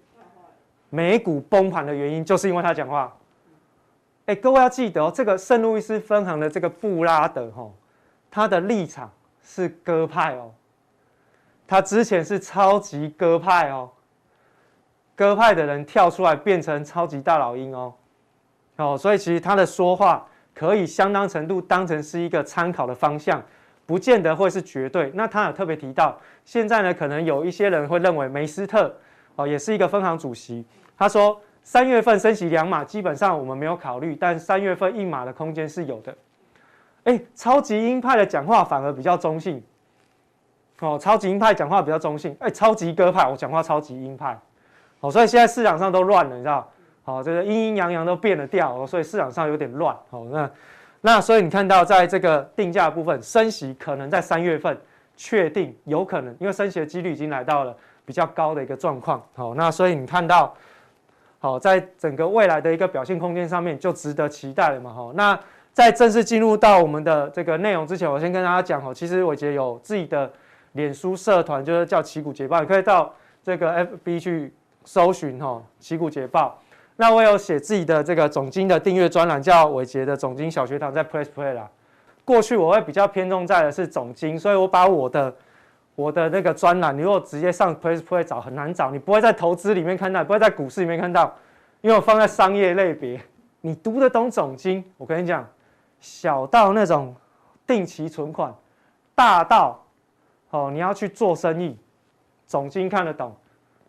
[0.92, 3.12] 美股崩盘的原因就是因为他讲话。
[4.28, 7.68] 哎，各位要记得哦，这个圣路易斯分行的这个布拉德哈，
[8.30, 9.12] 他的立场
[9.44, 10.52] 是鸽派哦，
[11.68, 13.90] 他之前是超级鸽派哦，
[15.16, 17.94] 鸽派的人跳出来变成超级大老鹰哦。
[18.76, 20.24] 哦，所以其实他的说话
[20.54, 23.44] 可以相当程度当成是一个参考的方向，
[23.86, 25.12] 不见得会是绝对。
[25.14, 28.96] 那他有特别提到，现在呢，可能有一些人会认为梅斯特
[29.36, 30.66] 哦，也是一个分行主席，
[30.98, 36.16] 他说三月份升息两码，基本上我们没有考虑，但三月份一码的空间是有的。
[37.04, 39.62] 哎，超级鹰派的讲话反而比较中性。
[40.80, 44.38] 哦，超级鹰派讲话比较中性，哎，超级鸽派我讲话超级鹰派。
[45.00, 46.70] 哦，所以现在市场上都乱了，你知道。
[47.06, 49.94] 好，这个阴阴阳阳都变了调，所以市场上有点乱。
[50.10, 50.50] 好，那
[51.06, 54.76] 那所以你看到在这个定价部分，升息可能在三月份
[55.18, 59.22] 确定有可能，因为升息的几率已经来到了比较高的一个状况。
[59.36, 60.56] 好，那所以你看到，
[61.40, 64.94] 好，在整个未来的一个表现空间上面就值得期待了嘛。
[64.94, 65.38] 好，那
[65.74, 70.32] 在正式进入到我们的这个内容之前，我先跟大家讲哦，其实我觉得有自己的
[70.72, 73.14] 脸书社团，就是叫奇股捷报，你可以到
[73.44, 74.54] 这个 FB 去
[74.86, 76.58] 搜寻哈，奇股捷报。
[76.96, 81.68] 那我有写自己的这个总经的订阅专栏，叫伟杰的总经小学堂，在 Press Play 啦。
[82.24, 85.36] 过去我会比较偏重在的是总经，所以我把我的
[85.96, 91.36] 我的那个专栏，你如果直接上 Press Play 找很难找，你不会在投资里面看到，不会在股市里面看到，
[91.82, 93.20] 因为我放在商业类别。
[93.62, 95.46] 你读得懂总经，我跟你讲，
[96.00, 97.16] 小到那种
[97.66, 98.54] 定期存款，
[99.16, 99.84] 大到
[100.52, 101.76] 哦你要去做生意，
[102.46, 103.36] 总经看得懂，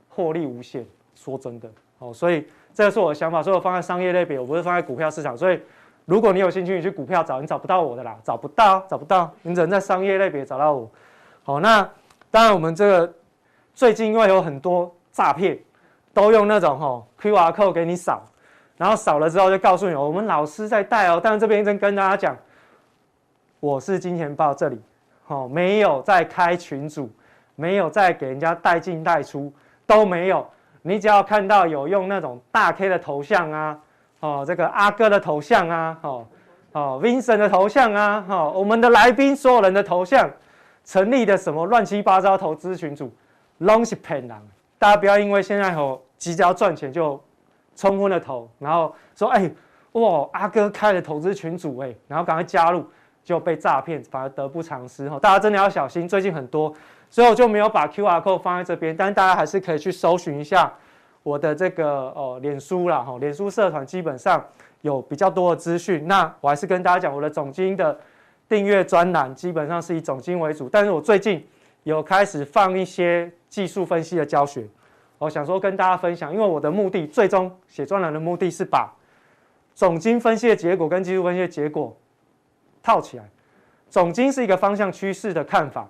[0.08, 0.86] 获利无限。
[1.14, 2.46] 说真的，哦，所以。
[2.74, 5.36] 这个是我的想法，所以我放在商业类别，我不是放在股票市场。
[5.36, 5.60] 所以，
[6.06, 10.90] 如果你有兴趣，你去股票找，你找不到我的啦，找不到，找不到，你只能在商业类别找到我。
[11.44, 11.88] 好，那
[12.32, 13.14] 当然我们这个
[13.74, 15.56] 最近因为有很多诈骗，
[16.12, 18.24] 都用那种吼 QR code 给你扫，
[18.76, 21.20] 然后扫了之后就告诉你，我们老师在带哦。
[21.22, 22.36] 但是这边正跟大家讲，
[23.60, 24.82] 我是金钱豹这里，
[25.26, 27.08] 吼没有在开群组，
[27.54, 29.52] 没有在给人家带进带出，
[29.86, 30.44] 都没有。
[30.86, 33.78] 你只要看到有用那种大 K 的头像啊，
[34.20, 36.26] 哦这个阿哥的头像啊，哦
[36.72, 40.30] 哦 Vincent 的头像啊，哦我们的来宾所有人的头像。
[40.86, 43.10] 成立的什么乱七八糟投资群组，
[43.56, 44.30] 拢是骗人。
[44.78, 47.18] 大家不要因为现在吼急着要赚钱就
[47.74, 49.50] 冲昏了头，然后说哎、
[49.92, 52.86] 哇阿哥开了投资群组哎，然后赶快加入
[53.22, 55.18] 就被诈骗，反而得不偿失哈。
[55.18, 56.70] 大家真的要小心，最近很多，
[57.14, 60.72] 所以我就没有把 QR code 放在这边，但是大家还是可以去搜寻一下
[61.22, 64.44] 我的这个哦脸书啦吼，脸书社团基本上
[64.80, 66.08] 有比较多的资讯。
[66.08, 67.96] 那我还是跟大家讲我的总经的。
[68.46, 71.44] 订阅专栏基本上是以总经为主，但是我最近
[71.84, 74.68] 有开始放一些技术分析的教学，
[75.16, 78.92] 我想说跟大家分享，因为我的目的最终写专栏的目的是把
[79.74, 81.96] 总经分析的结果跟技术分析的结果
[82.82, 83.24] 套起来。
[83.88, 85.88] 总经是一个方向趋势的看法，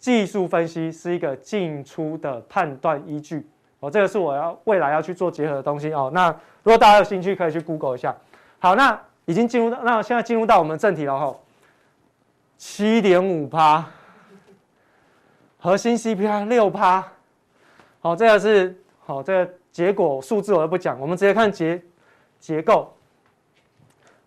[0.00, 3.48] 技术分析是一个进出的判断依据。
[3.78, 6.10] 哦，这个是我要未来要去做结合的东西哦。
[6.12, 6.28] 那
[6.64, 8.14] 如果大家有兴趣，可以去 Google 一下。
[8.58, 11.34] 好，那已经进入到，那现在进入到我们正题了哈。
[12.58, 13.86] 七点五趴，
[15.58, 17.06] 核心 CPI 六趴，
[18.00, 21.82] 好，这个是好，这个结果数字我都不讲，我们直接看结
[22.38, 22.94] 结构。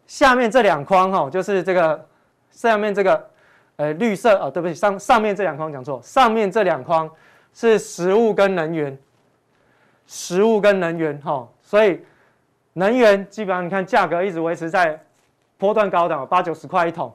[0.07, 2.07] 下面这两框哈，就是这个
[2.49, 3.29] 下面这个
[3.75, 7.09] 呃绿色啊，对不起，上上面这两框讲错，上面这两框
[7.53, 8.97] 是食物跟能源，
[10.07, 12.01] 食物跟能源哈，所以
[12.73, 14.99] 能源基本上你看价格一直维持在
[15.57, 17.13] 波段高档，八九十块一桶。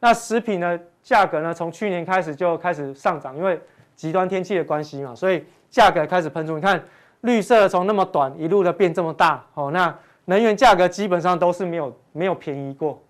[0.00, 0.78] 那食品呢？
[1.02, 1.54] 价格呢？
[1.54, 3.58] 从去年开始就开始上涨，因为
[3.96, 6.54] 极端天气的关系嘛，所以价格开始喷出。
[6.54, 6.80] 你看
[7.22, 9.92] 绿色从那么短一路的变这么大，哦，那
[10.26, 13.02] 能源价格基本上都是没有没有便宜过，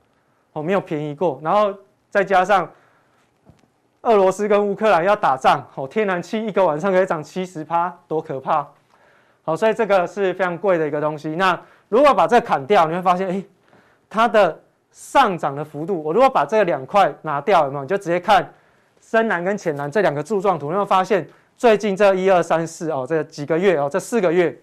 [0.52, 1.40] 哦，没有便宜过。
[1.42, 1.74] 然后
[2.08, 2.70] 再加上
[4.02, 8.66] 俄罗斯跟乌克兰要打仗，哦，天然气一个晚上可以涨七十趴，多可怕！
[9.42, 11.30] 好，所以这个是非常贵的一个东西。
[11.30, 13.44] 那如果把这砍掉，你会发现，哎，
[14.08, 14.61] 它的。
[14.90, 17.84] 上涨的幅度，我如果把这两块拿掉，有没有？
[17.84, 18.52] 你就直接看
[19.00, 24.58] 深蓝跟浅蓝这两个柱状图，你会发现最近这一二三四哦，这几个月哦，这四个月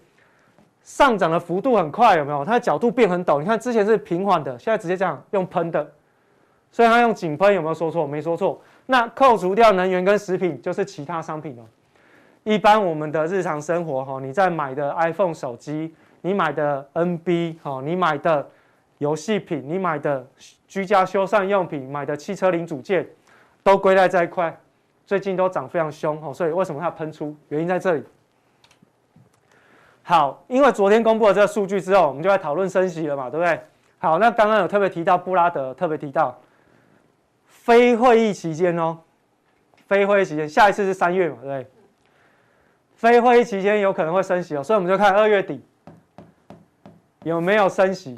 [0.82, 2.44] 上涨的幅度很快，有没有？
[2.44, 3.38] 它的角度变很陡。
[3.38, 5.88] 你看之前是平缓的，现在直接这样用喷的，
[6.72, 8.04] 所以它用井喷有没有说错？
[8.04, 8.60] 没说错。
[8.86, 11.62] 那扣除掉能源跟食品，就是其他商品哦。
[12.44, 18.46] 一般我们的日常生活哈，你在买的 iPhone 手机，你买的 NB 哈，你买的。
[18.98, 20.26] 游戏品，你买的
[20.66, 23.06] 居家修缮用品，买的汽车零组件，
[23.62, 24.58] 都归在这一块，
[25.04, 27.36] 最近都涨非常凶哦，所以为什么它喷出？
[27.50, 28.02] 原因在这里。
[30.02, 33.60] 好，因为昨天公布了这个数据之后，我们就来讨论升息了嘛，对不对？
[33.98, 36.34] 好，那刚刚有特别提到布拉德，特别提到
[37.66, 38.96] 非会议期间哦，
[39.88, 41.66] 非会议期间，下一次是三月嘛，对？
[42.94, 45.60] 非会议期间有可能会升息哦，所以我们就看二月底
[47.24, 48.16] 有没有升息。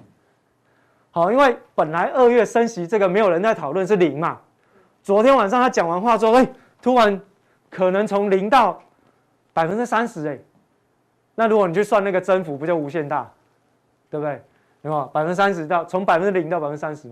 [1.12, 4.38] 好，因为本来二月升息这个没有人在讨论是零嘛，
[5.02, 6.46] 昨天晚上他讲完话之后，哎，
[6.82, 7.18] 突然
[7.70, 8.78] 可能从零到
[9.54, 10.38] 百分之三十，哎，
[11.34, 13.26] 那如果你去算那个增幅，不就无限大，
[14.10, 14.42] 对不对？
[14.82, 15.06] 有没有？
[15.06, 17.10] 百分之三十到从百分之零到百分之三十，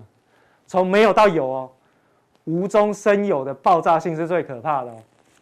[0.66, 1.70] 从没有到有哦，
[2.46, 4.96] 无中生有的爆炸性是最可怕的哦。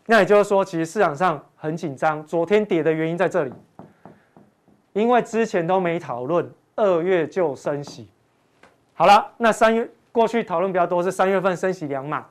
[0.06, 3.52] 那也就是说，其实市场上很紧张，昨天跌的原因在这里，
[4.92, 8.10] 因为之前都没讨论，二月就升息。
[8.92, 12.24] 好了，那三月过去讨论比较多是三月份升息两码。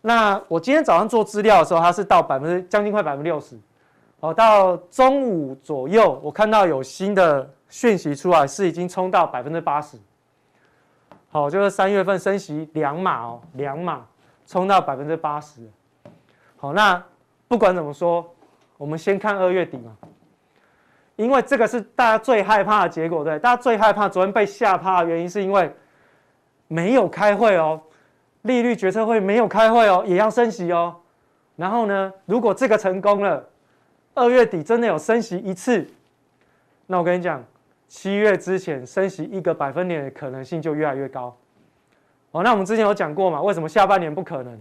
[0.00, 3.56] 那我今天早上做资料的时候，它是到百分之将近快百分之六十。
[4.20, 9.96] 哦，到中午左右，我看到有新的讯息出来，是已经冲到百分之八十。
[11.36, 14.06] 好，就是三月份升息两码哦，两码
[14.46, 15.60] 冲到百分之八十。
[16.56, 17.04] 好，那
[17.46, 18.26] 不管怎么说，
[18.78, 19.94] 我们先看二月底嘛。
[21.16, 25.70] 因为这个是大家最害怕的结果，对，大家最害怕昨天被吓怕的原因是因为。
[26.68, 27.78] 没有开会哦，
[28.42, 30.96] 利率决策会没有开会哦，也要升息哦。
[31.54, 33.46] 然后呢，如果这个成功了，
[34.14, 35.86] 二月底真的有升息一次，
[36.86, 37.44] 那我跟你讲，
[37.88, 41.36] 七月之前升息一个百分点的可能性就越来越高。
[42.32, 44.60] 哦，那我们之前有讲过嘛，为什么下半年不可能？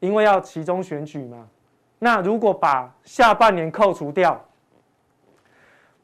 [0.00, 1.48] 因为要期中选举嘛。
[1.98, 4.38] 那如果把下半年扣除掉，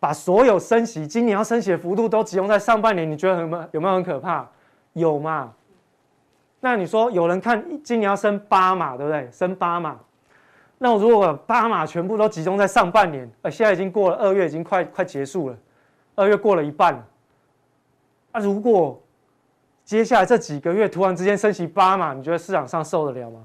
[0.00, 4.48] 把所有升息，今年要升息的幅度都集中在上半年，你觉得有没有有没有很可怕？
[4.94, 5.52] 有嘛？
[6.60, 9.28] 那你说有人看今年要升八码，对不对？
[9.30, 9.98] 升八码，
[10.78, 15.56] 那如果八码全部都集中在上半年，呃，现在已经过了二月，已经快快结束了，
[16.14, 17.06] 二月过了一半了。
[18.32, 19.00] 啊、如果
[19.84, 23.44] 接下来这几个月突然之间升息八码，你觉得市场上受得了吗？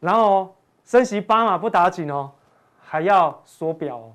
[0.00, 2.30] 然后升息八码不打紧哦，
[2.80, 4.12] 还要缩表哦。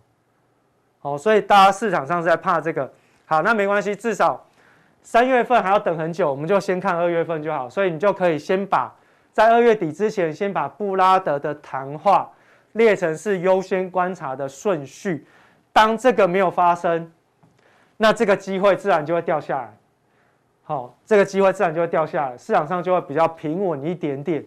[1.00, 2.92] 好，所以大家市场上是在怕这个。
[3.26, 4.46] 好，那没关系，至少
[5.02, 7.70] 三月份还要等很久，我们就先看二月份就好。
[7.70, 8.94] 所以你就可以先把
[9.32, 12.30] 在二月底之前，先把布拉德的谈话
[12.74, 15.26] 列成是优先观察的顺序。
[15.72, 17.12] 当这个没有发生，
[18.02, 19.78] 那这个机会自然就会掉下来。
[20.64, 24.44] 好，这个机会自然就会掉下来，市场上就会比较平稳一点点。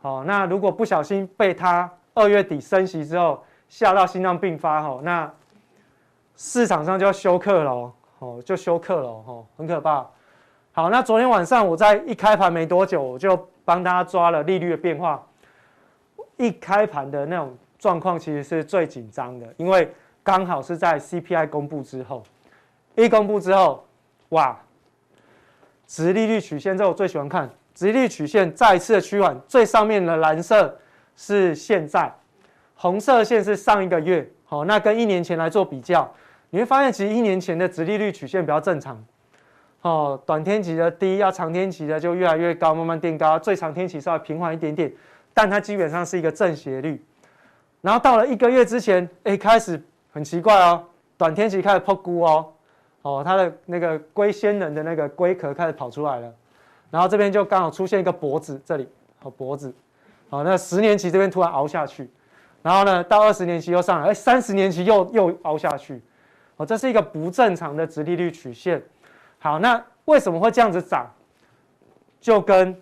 [0.00, 5.30] 好，那如果不小心被它二月底升息之后吓到心脏病发，吼，那。
[6.38, 10.06] 市场上就要休克了哦，就休克了哦，很可怕。
[10.72, 15.26] 好，那昨天晚上我在一开盘没多久，我就帮大家抓了利率的变化。
[16.36, 19.90] 一开盘的那种状况其实是最紧张的，因为
[20.22, 22.22] 刚好是在 CPI 公布之后，
[22.96, 23.86] 一公布之后，
[24.30, 24.58] 哇，
[25.86, 30.76] 直利率曲线，这我最喜欢看，直利率曲线再一次的趋缓，最上面的蓝色
[31.14, 32.12] 是现在，
[32.74, 36.10] 红色线是上一个月，好，那跟一年前来做比较。
[36.50, 39.04] 你会发现，其实一年前的直利率曲线比较正常，
[39.82, 44.90] 哦，短天期的低，要长天期的就越来越高，慢慢垫高，最长天期稍微平缓一点点，
[45.34, 47.04] 但它基本上是一个正斜率。
[47.82, 49.80] 然后到了一个月之前，哎，开始
[50.12, 50.82] 很奇怪哦，
[51.18, 52.52] 短天期开始破菇哦，
[53.06, 56.34] 哦，它的那个龟仙人的那个龟壳开始跑出来了，
[56.90, 58.88] 然后这边就刚好出现一个脖子，这里，
[59.20, 59.72] 好脖子，
[60.28, 62.10] 好，那十年期这边突然凹下去，
[62.62, 66.02] 然后呢，到二十年期又上来，哎，三十年期又又凹下去。
[66.56, 68.82] 哦，这是一个不正常的直利率曲线。
[69.38, 71.06] 好，那为什么会这样子涨？
[72.20, 72.76] 就跟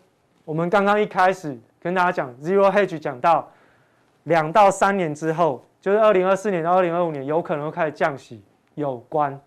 [0.46, 3.46] 我们刚刚一开始跟大家讲 zero hedge 讲到，
[4.22, 8.42] 两到三年之后，就是二零二四年到二零二五年，有可能会开始降息
[8.74, 9.38] 有关。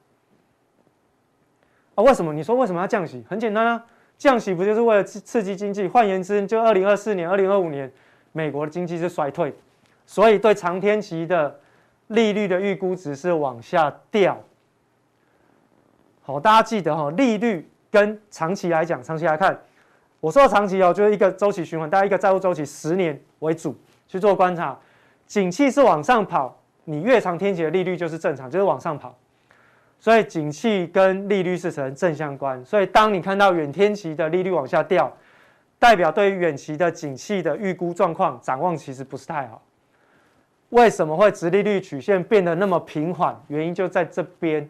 [1.98, 2.32] 啊，为什么？
[2.32, 3.26] 你说为什么要降息？
[3.28, 3.84] 很简单啊，
[4.18, 5.88] 降息不就是为了刺激经济？
[5.88, 7.92] 换言之，就二零二四年、二零二五年，
[8.32, 9.54] 美国的经济是衰退，
[10.06, 11.60] 所以对长天期的。
[12.08, 14.42] 利率的预估值是往下掉，
[16.22, 19.60] 好，大家记得哈，利率跟长期来讲，长期来看，
[20.22, 23.76] 我说的长期哦，就是一个周期循环，大家一个债务周期十年为主
[24.08, 24.80] 去做观察，
[25.26, 29.14] 景气是往上跑，你越长天期的利率就是正常，就是往上跑，
[30.00, 35.12] 所以景气跟利率是成正相关，所以当你看到远天期的利率往下掉，
[35.80, 39.62] 代表对于远期的景气的预估状况展望其实不是太好。
[40.70, 43.40] 为什么会直利率曲线变得那么平缓？
[43.48, 44.70] 原因就在这边。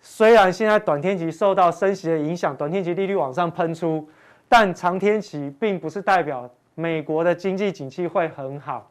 [0.00, 4.08] 虽然现在短天期受到升息的影响，短天期利率往上喷出，
[4.48, 8.90] 但长天期并不是代表美国的经济景气会很好。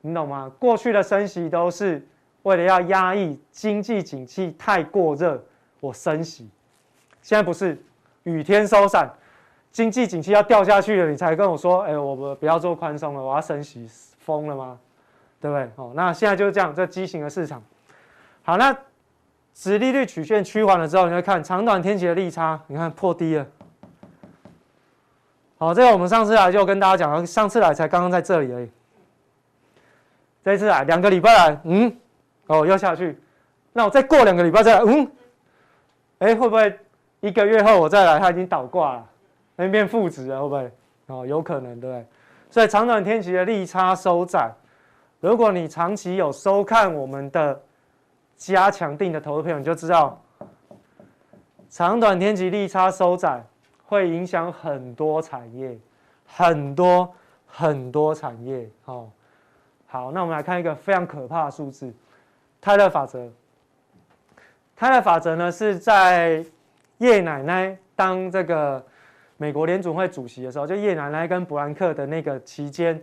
[0.00, 0.50] 你懂吗？
[0.58, 2.04] 过去的升息都是
[2.44, 5.42] 为了要压抑经济景气太过热，
[5.80, 6.48] 我升息。
[7.20, 7.78] 现在不是
[8.22, 9.12] 雨天收伞，
[9.70, 13.86] 经济景气要掉下去了，你才跟我说：“哎，我们不要做宽松了，我要升息。”
[14.24, 14.78] 疯了吗？
[15.38, 15.70] 对不对？
[15.76, 17.62] 哦，那现在就是这样，这畸形的市场。
[18.42, 18.74] 好，那
[19.52, 23.46] 殖利率曲线趋缓了之后，你会看长短天期的利差，你看破低了。
[25.58, 28.70] 好，这个我们上次来就跟大家讲了，上次来才刚刚在这里而已。
[30.42, 31.94] 这次来两个礼拜来，嗯，
[32.46, 33.18] 哦，要下去。
[33.72, 35.10] 那我再过两个礼拜再来，嗯，
[36.18, 36.78] 哎，会不会
[37.20, 39.10] 一个月后我再来，它已经倒挂了，
[39.56, 40.72] 那变负值了，会不会？
[41.06, 42.06] 哦，有可能，对不对？
[42.50, 44.52] 所以长短天期的利差收窄。
[45.20, 47.60] 如果你长期有收看我们的
[48.36, 50.20] 加强定的投资朋友，你就知道，
[51.68, 53.42] 长短天期利差收窄
[53.84, 55.76] 会影响很多产业，
[56.26, 57.10] 很多
[57.46, 58.68] 很多产业。
[58.84, 59.10] 好，
[59.86, 61.92] 好，那我们来看一个非常可怕的数字，
[62.64, 63.30] 泰勒法则。
[64.74, 66.42] 泰勒法则呢，是在
[66.96, 68.82] 叶奶奶当这个
[69.36, 72.98] 美国联准会主席的时候，就叶奶奶跟伯兰克的那个期间。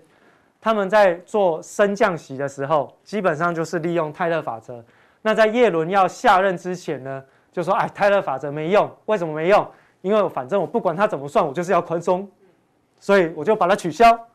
[0.60, 4.84] 他们在做升降息的时候，基本上就是利用泰勒法则。
[5.22, 9.70] 那在叶伦要下任之前呢，就说：“哎，泰勒法则没用，为什么没用？
[10.02, 12.28] 因为反正我不管他怎么算，我就是要宽松，
[13.00, 14.28] 所以我就把它取消。”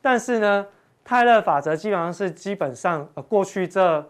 [0.00, 0.66] 但是呢，
[1.04, 4.02] 泰勒法则基本上是基本上呃过去这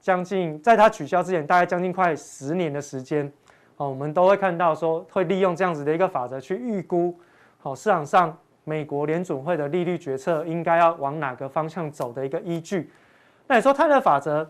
[0.00, 3.32] 将近在它取消之前，大概将近快十年的时间，
[3.76, 7.18] 哦，我们都会看到说会利用这样子的一个法则去预估，
[7.58, 8.36] 好市场上。
[8.64, 12.90] 美国联准会的利率决策应该要往哪个方向走的一个依据？
[13.46, 14.46] 那你说泰勒法则，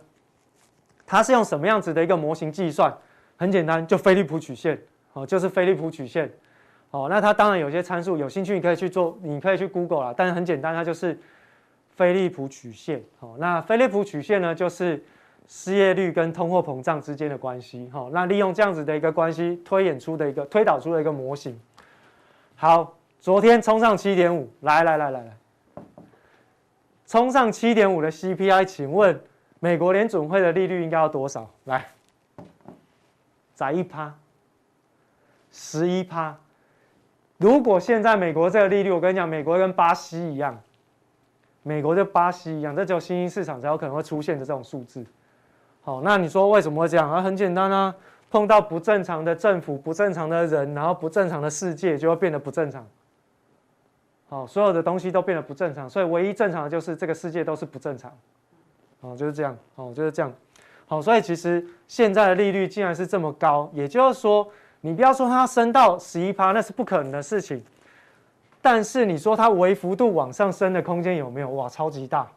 [1.07, 2.93] 它是用什么样子的一个模型计算？
[3.37, 4.77] 很简单，就菲利普曲线
[5.13, 6.29] 哦，就是菲利普曲线
[6.91, 7.07] 哦。
[7.09, 10.15] 那它当然有些参数，有兴趣你可以去做，你可以去 Google 啦。
[10.17, 11.17] 但是很简单，它就是
[11.95, 13.01] 菲利普曲线。
[13.21, 15.01] 哦，那菲利普曲线呢，就是
[15.49, 17.89] 失业率跟通货膨胀之间的关系。
[17.91, 21.59] 好，那利用这样子的一个关系推演出的一个推导出的一个模型。
[22.55, 25.37] 好，昨天冲上七点五，来来来来来，
[27.07, 29.19] 冲上七点五的 CPI，请问
[29.59, 31.49] 美国联准会的利率应该要多少？
[31.65, 31.87] 来，
[33.55, 34.15] 宰一趴，
[35.51, 36.37] 十一趴。
[37.39, 40.61] 如果现在美国这个利率，我跟你讲，美国跟巴西一样，
[41.63, 45.07] 美国就巴西一样，这只有新兴市场才有可能会出现的这种数字。
[45.89, 47.11] 好，那你说为什么会这样？
[47.11, 47.95] 啊，很简单啊。
[48.30, 52.86] 碰到不正常的政府、不正常的人，然后不正常的世界，就会变得不正常。
[54.28, 58.12] 好，所有的东西都变得不正常，所以唯一正常的就是这个世界都是不正常。
[59.01, 59.57] 哦，就是这样。
[59.76, 60.30] 哦，就是这样。
[60.86, 64.47] 好，所以其实现在的利率竟然是这么高，也就是说，
[64.82, 67.64] 你不要说它升到十一趴，那是不可能的事情。
[68.61, 71.49] 但是你说它微幅度往上升的空间有没有？
[71.49, 72.30] 哇，超级大。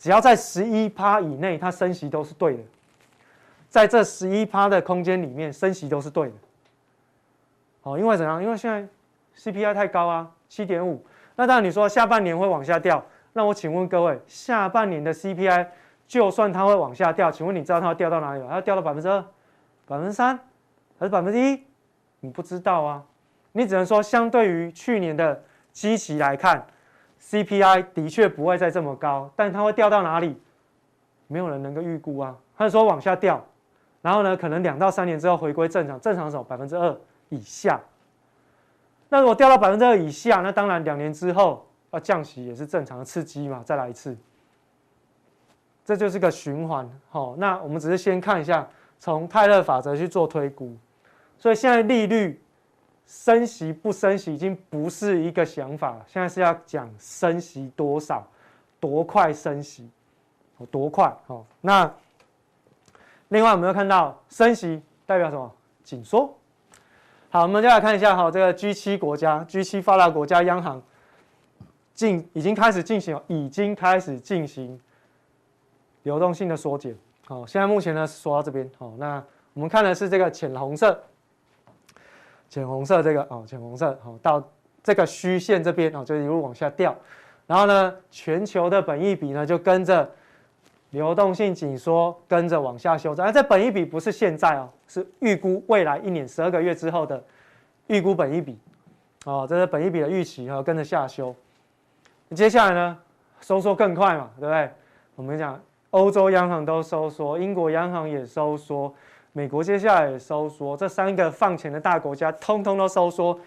[0.00, 2.62] 只要在十一趴以内，它升息都是对的。
[3.68, 6.34] 在这十一趴的空间里面，升息都是对的。
[7.82, 8.42] 好，因为怎样？
[8.42, 8.88] 因为现在
[9.36, 11.04] CPI 太高啊，七点五。
[11.36, 15.66] 那当然你说下半年会往下掉，那我请问各位，下半年的 CPI
[16.08, 18.46] 就算它会往下掉，请问你知道它会掉到哪里吗？
[18.48, 19.22] 它要掉到百分之二、
[19.86, 20.34] 百分之三，
[20.98, 21.62] 还是百分之一？
[22.20, 23.04] 你不知道啊。
[23.52, 25.42] 你只能说，相对于去年的
[25.72, 26.66] 基期来看
[27.22, 30.40] ，CPI 的确不会再这么高，但它会掉到哪里？
[31.26, 32.36] 没有人能够预估啊。
[32.56, 33.44] 他说往下掉。
[34.02, 36.96] 然后呢，可能两到三年之后回归正常，正常是百分之二
[37.28, 37.78] 以下。
[39.10, 44.16] 那如果掉到百分之二以下，那当然两年之后要降息也是正常的刺激嘛，再来一次。
[45.84, 46.88] 这就是个循环。
[47.10, 48.66] 好，那我们只是先看一下，
[48.98, 50.74] 从泰勒法则去做推估。
[51.36, 52.40] 所以现在利率
[53.10, 58.24] 升息不升息已经不是一个想法，现在是要讲升息多少，
[58.78, 59.90] 多快升息，
[60.70, 61.12] 多快。
[61.26, 61.92] 好，那。
[63.30, 65.52] 另外，我们又看到升息代表什么？
[65.82, 66.32] 紧缩。
[67.30, 70.80] 好，我们再来看一下哈，这个 G7 国家、G7 发达国家央行
[71.92, 74.80] 进已经开始进行，已经开始进行
[76.04, 76.96] 流动性的缩减。
[77.26, 78.70] 好，现在目前呢缩到这边。
[78.78, 81.00] 好，那我们看的是这个浅红色，
[82.50, 84.46] 浅红色这个哦，浅红色好到
[84.82, 86.94] 这个虚线这边哦，就一路往下掉。
[87.46, 90.06] 然后呢，全球的本益比呢就跟着。
[90.90, 97.22] 流动性紧缩跟着往下修正，而这本益比不是现在哦，是预估未来一年十二个月之后的
[97.86, 98.58] 预估本益比，
[99.24, 101.32] 哦，这是本益比的预期哈，跟着下修。
[102.34, 102.98] 接下来呢，
[103.40, 104.68] 收缩更快嘛，对不对？
[105.14, 108.92] 我们讲欧洲央行都收缩，英国央行也收缩，
[109.32, 113.38] 美国接下来也收缩，这三个放钱的大国家通通都收缩，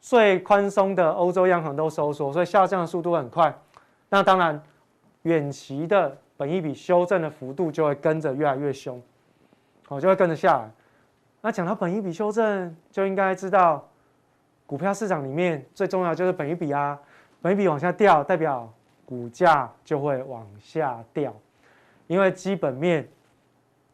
[0.00, 3.52] 最宽松的欧洲央行都收缩，所以下降的速度很快。
[4.08, 4.62] 那当然，
[5.22, 6.16] 远期的。
[6.38, 9.02] 本益比修正的幅度就会跟着越来越凶，
[9.88, 10.70] 好，就会跟着下来。
[11.40, 13.84] 那讲到本益比修正，就应该知道，
[14.64, 16.96] 股票市场里面最重要就是本益比啊。
[17.42, 18.72] 本益比往下掉，代表
[19.04, 21.34] 股价就会往下掉，
[22.06, 23.08] 因为基本面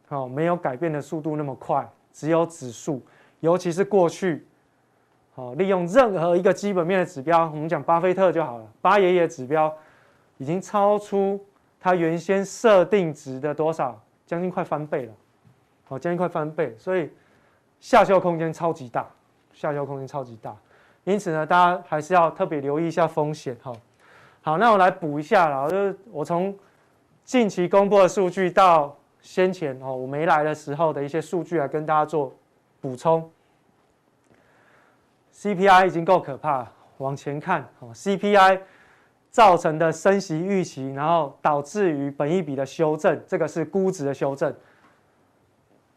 [0.07, 3.01] 好没有改变的速度那么快，只有指数，
[3.39, 4.45] 尤其是过去，
[5.33, 9.73] 好利用任何一个基本面的指标，我们讲巴菲特就好了，巴爷爷指标
[10.37, 11.43] 已经超出。
[11.77, 15.13] 他原先设定值的多少，将近快翻倍了，
[15.83, 17.07] 好，将近快翻倍，所以
[17.79, 19.07] 下修空间超级大，
[19.53, 20.55] 下修空间超级大，
[21.03, 23.71] 因此呢，大家还是要特别留意一下风险，哈，
[24.41, 26.57] 好，那我来补一下了，就是我从
[27.23, 32.31] 近期公布的数据到先前哦我没来的时候的一些数据来跟大家做
[32.79, 33.27] 补充
[35.33, 36.67] ，CPI 已经够可怕，
[36.99, 38.61] 往前看，哦，CPI。
[39.31, 44.55] 造成的升息预期，然后导致于本一笔的修正，这个是估值的修正。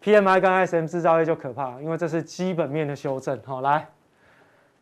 [0.02, 3.40] PMI 跟 SM 制造业就可怕，因为这是基本面的修正。
[3.46, 3.90] 好，来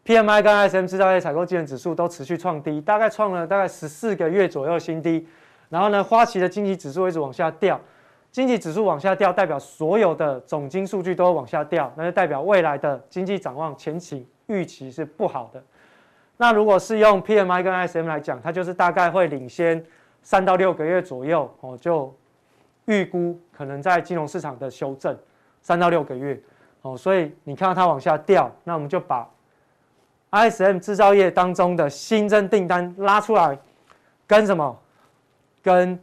[0.06, 5.28] ，PMI 跟 SM 制造业采购经理指数都持续创低，大概创了大概十四个月左右新低。
[5.68, 7.78] 然后呢，花旗的经济指数一直往下掉，
[8.36, 15.62] 经济指数往下掉，代表所有的总经数据都会往下掉，那就代表未来的经济展望前景预期是不好的。
[16.36, 19.82] 那如果是用 PMI 跟 ISM 来讲，它就是大概会领先
[20.20, 22.14] 三到六个月左右哦，就
[22.84, 25.16] 预估可能在金融市场的修正
[25.62, 26.38] 三到六个月
[26.82, 29.26] 哦，所以你看到它往下掉，那我们就把
[30.32, 33.58] ISM 制造业当中的新增订单拉出来，
[34.26, 34.78] 跟什么？
[35.62, 35.98] 跟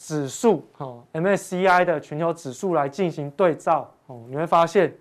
[0.00, 4.92] 指数哦，MSCI 的全球指数来进行对照哦，你会发现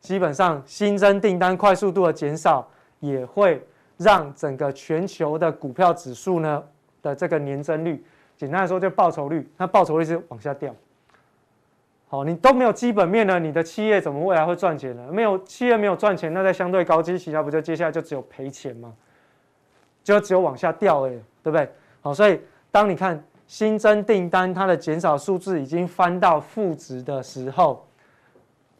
[0.00, 2.66] 基本上新增订单快速度的减少
[3.00, 3.62] 也会。
[4.00, 6.62] 让整个全球的股票指数呢
[7.02, 8.00] 的这个年增率，
[8.36, 10.72] 简单来说就报酬率，那报酬率是往下掉。
[12.06, 15.04] 好，你都没有基本面了，你的企业怎么未来会赚钱呢？
[15.10, 18.94] 没有企业没有赚钱，那在相对高基期，它不就接下来就只有赔钱吗？
[20.04, 21.10] 就只有往下掉哎，
[21.42, 21.68] 对不对？
[22.00, 27.84] 好，所以当你看新增订单它的减少数字已经翻到负值的时候，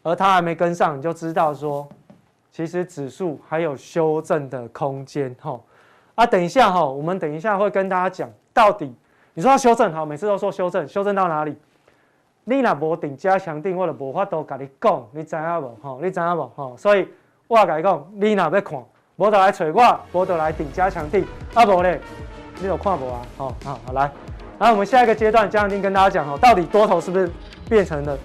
[0.03, 1.89] 而它还没跟上，你就知道说，
[2.53, 5.35] 其实指数还有修正的空间。
[5.41, 5.59] 哈，
[6.14, 8.95] 啊，等一下哈，我们等一下会跟大家讲到底，
[9.33, 11.57] 你说要修正好，每次都说修正，修正到哪里？
[12.45, 15.79] 你若无顶加强定，我就无法度跟你讲，你知影无？
[15.83, 16.53] 吼，你知影无？
[16.55, 17.09] 吼，所以
[17.47, 18.85] 我跟你讲，你若要看，
[19.16, 21.99] 无就来找我，无就来顶加强定，啊无咧，
[22.61, 23.23] 你有看无啊？
[23.39, 24.11] 好，好，好来，
[24.59, 27.31] 然后我们下一个阶段，江定跟大家讲，哦，到底多头是不是
[27.69, 28.19] 变成了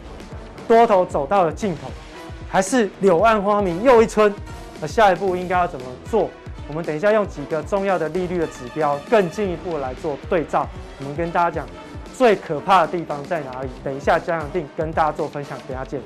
[0.68, 1.88] 多头走到了尽头，
[2.50, 4.34] 还是柳暗花明又一村？
[4.82, 6.30] 那下一步应该要怎么做？
[6.68, 10.68] 我们等一下用几个重要的利率的指标，更进一步来做对照，
[11.00, 11.68] 我们跟大家讲。
[12.16, 13.70] 最可怕的地方在哪里？
[13.84, 16.00] 等一下，加强錠跟大家做分享，等下见。